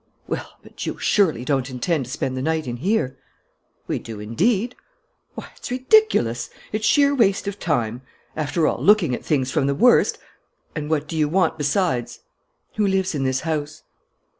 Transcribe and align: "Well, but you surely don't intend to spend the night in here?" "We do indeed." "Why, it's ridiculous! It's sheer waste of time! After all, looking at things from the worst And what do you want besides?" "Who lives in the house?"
"Well, 0.27 0.53
but 0.63 0.83
you 0.87 0.97
surely 0.97 1.45
don't 1.45 1.69
intend 1.69 2.05
to 2.05 2.11
spend 2.11 2.35
the 2.35 2.41
night 2.41 2.65
in 2.65 2.77
here?" 2.77 3.19
"We 3.85 3.99
do 3.99 4.19
indeed." 4.19 4.75
"Why, 5.35 5.49
it's 5.55 5.69
ridiculous! 5.69 6.49
It's 6.71 6.87
sheer 6.87 7.13
waste 7.13 7.47
of 7.47 7.59
time! 7.59 8.01
After 8.35 8.65
all, 8.65 8.83
looking 8.83 9.13
at 9.13 9.23
things 9.23 9.51
from 9.51 9.67
the 9.67 9.75
worst 9.75 10.17
And 10.75 10.89
what 10.89 11.07
do 11.07 11.15
you 11.15 11.29
want 11.29 11.55
besides?" 11.59 12.21
"Who 12.77 12.87
lives 12.87 13.13
in 13.13 13.25
the 13.25 13.41
house?" 13.43 13.83